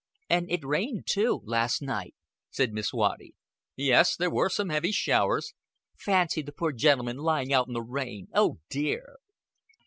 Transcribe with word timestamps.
"And 0.31 0.49
it 0.49 0.63
rained, 0.65 1.05
too, 1.05 1.41
last 1.45 1.79
night," 1.79 2.15
said 2.49 2.73
Miss 2.73 2.91
Waddy. 2.91 3.35
"Yes, 3.75 4.15
there 4.15 4.31
was 4.31 4.55
some 4.55 4.69
heavy 4.69 4.91
showers." 4.91 5.53
"Fancy 5.95 6.41
the 6.41 6.51
poor 6.51 6.71
gentleman 6.71 7.17
lying 7.17 7.53
out 7.53 7.67
in 7.67 7.73
the 7.73 7.83
rain. 7.83 8.25
Oh, 8.33 8.57
dear!" 8.71 9.17